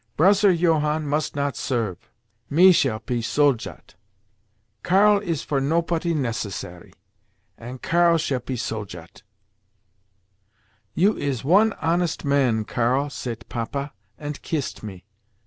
[0.17, 2.09] Broser Johann must not serve;
[2.49, 3.93] me shall pe Soldat.
[4.81, 6.91] Karl is for nopoty necessary,
[7.55, 9.21] and Karl shall pe Soldat.'
[10.95, 15.05] "'You is one honest man, Karl,' sayt Papa, ant kiss me.